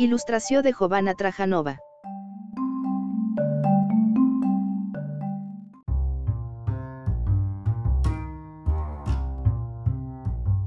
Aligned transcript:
Il·lustració 0.00 0.62
de 0.62 0.72
Jovana 0.72 1.12
Trajanova. 1.12 1.76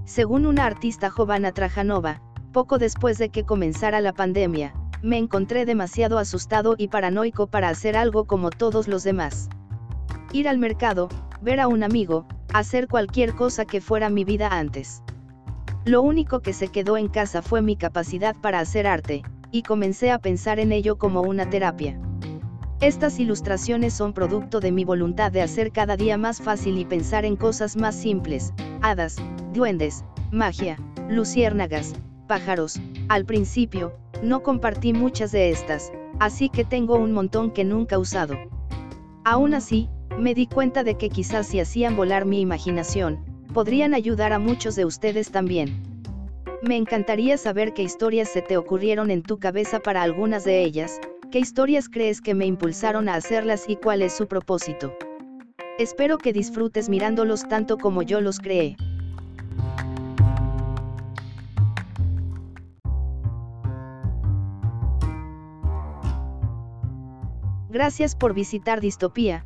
Según 0.05 0.45
una 0.45 0.67
artista 0.67 1.09
Jovana 1.09 1.51
Trajanova, 1.51 2.21
poco 2.51 2.77
después 2.77 3.17
de 3.17 3.29
que 3.29 3.43
comenzara 3.43 4.01
la 4.01 4.13
pandemia, 4.13 4.75
me 5.01 5.17
encontré 5.17 5.65
demasiado 5.65 6.19
asustado 6.19 6.75
y 6.77 6.89
paranoico 6.89 7.47
para 7.47 7.69
hacer 7.69 7.97
algo 7.97 8.25
como 8.25 8.51
todos 8.51 8.87
los 8.87 9.03
demás. 9.03 9.49
Ir 10.31 10.47
al 10.47 10.59
mercado, 10.59 11.09
ver 11.41 11.59
a 11.59 11.67
un 11.67 11.81
amigo, 11.81 12.27
hacer 12.53 12.87
cualquier 12.87 13.33
cosa 13.33 13.65
que 13.65 13.81
fuera 13.81 14.11
mi 14.11 14.25
vida 14.25 14.49
antes. 14.51 15.01
Lo 15.85 16.01
único 16.01 16.39
que 16.39 16.53
se 16.53 16.69
quedó 16.69 16.95
en 16.95 17.09
casa 17.09 17.41
fue 17.41 17.61
mi 17.61 17.75
capacidad 17.75 18.37
para 18.37 18.59
hacer 18.59 18.87
arte, 18.87 19.23
y 19.51 19.63
comencé 19.63 20.11
a 20.11 20.19
pensar 20.19 20.59
en 20.59 20.71
ello 20.71 20.97
como 20.97 21.21
una 21.21 21.49
terapia. 21.49 21.99
Estas 22.79 23.19
ilustraciones 23.19 23.93
son 23.93 24.13
producto 24.13 24.61
de 24.61 24.71
mi 24.71 24.85
voluntad 24.85 25.31
de 25.31 25.41
hacer 25.41 25.73
cada 25.73 25.97
día 25.97 26.17
más 26.17 26.41
fácil 26.41 26.77
y 26.77 26.85
pensar 26.85 27.25
en 27.25 27.35
cosas 27.35 27.75
más 27.75 27.95
simples, 27.95 28.53
hadas, 28.81 29.17
duendes, 29.53 30.05
magia, 30.31 30.77
luciérnagas, 31.09 31.93
pájaros. 32.27 32.79
Al 33.09 33.25
principio, 33.25 33.93
no 34.21 34.41
compartí 34.41 34.93
muchas 34.93 35.33
de 35.33 35.49
estas, 35.49 35.91
así 36.19 36.47
que 36.47 36.63
tengo 36.63 36.95
un 36.95 37.11
montón 37.11 37.51
que 37.51 37.65
nunca 37.65 37.95
he 37.95 37.99
usado. 37.99 38.37
Aún 39.25 39.53
así, 39.53 39.89
me 40.17 40.33
di 40.33 40.47
cuenta 40.47 40.85
de 40.85 40.95
que 40.95 41.09
quizás 41.09 41.47
si 41.47 41.59
hacían 41.59 41.97
volar 41.97 42.25
mi 42.25 42.39
imaginación, 42.39 43.32
podrían 43.53 43.93
ayudar 43.93 44.33
a 44.33 44.39
muchos 44.39 44.75
de 44.75 44.85
ustedes 44.85 45.31
también. 45.31 45.81
Me 46.63 46.75
encantaría 46.75 47.37
saber 47.37 47.73
qué 47.73 47.83
historias 47.83 48.29
se 48.29 48.41
te 48.41 48.57
ocurrieron 48.57 49.11
en 49.11 49.21
tu 49.21 49.37
cabeza 49.37 49.79
para 49.79 50.01
algunas 50.01 50.43
de 50.43 50.63
ellas, 50.63 50.99
qué 51.31 51.39
historias 51.39 51.87
crees 51.87 52.19
que 52.19 52.33
me 52.33 52.45
impulsaron 52.45 53.07
a 53.07 53.15
hacerlas 53.15 53.65
y 53.67 53.75
cuál 53.75 54.01
es 54.01 54.13
su 54.13 54.27
propósito. 54.27 54.93
Espero 55.77 56.17
que 56.17 56.33
disfrutes 56.33 56.89
mirándolos 56.89 57.47
tanto 57.47 57.77
como 57.77 58.01
yo 58.01 58.21
los 58.21 58.39
creé. 58.39 58.75
Gracias 67.69 68.15
por 68.15 68.35
visitar 68.35 68.81
Distopía, 68.81 69.45